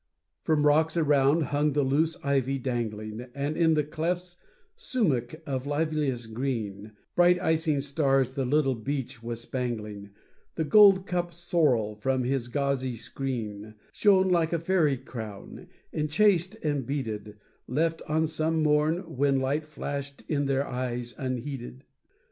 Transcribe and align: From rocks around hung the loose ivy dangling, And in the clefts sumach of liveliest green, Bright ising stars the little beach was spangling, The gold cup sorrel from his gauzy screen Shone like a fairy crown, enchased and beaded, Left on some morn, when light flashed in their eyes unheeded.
From 0.41 0.65
rocks 0.65 0.97
around 0.97 1.43
hung 1.43 1.73
the 1.73 1.83
loose 1.83 2.17
ivy 2.23 2.57
dangling, 2.57 3.27
And 3.35 3.55
in 3.55 3.75
the 3.75 3.83
clefts 3.83 4.35
sumach 4.75 5.35
of 5.45 5.67
liveliest 5.67 6.33
green, 6.33 6.93
Bright 7.15 7.39
ising 7.39 7.81
stars 7.81 8.33
the 8.33 8.43
little 8.43 8.73
beach 8.73 9.21
was 9.21 9.41
spangling, 9.41 10.09
The 10.55 10.63
gold 10.63 11.05
cup 11.05 11.35
sorrel 11.35 11.93
from 11.93 12.23
his 12.23 12.47
gauzy 12.47 12.95
screen 12.95 13.75
Shone 13.93 14.29
like 14.29 14.51
a 14.51 14.57
fairy 14.57 14.97
crown, 14.97 15.67
enchased 15.93 16.55
and 16.65 16.83
beaded, 16.83 17.37
Left 17.67 18.01
on 18.07 18.25
some 18.25 18.63
morn, 18.63 19.01
when 19.17 19.39
light 19.39 19.67
flashed 19.67 20.27
in 20.27 20.47
their 20.47 20.65
eyes 20.67 21.13
unheeded. 21.15 21.83